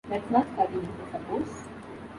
That's 0.09 0.31
not 0.31 0.47
studying, 0.53 0.89
I 1.13 1.19
suppose? 1.19 1.67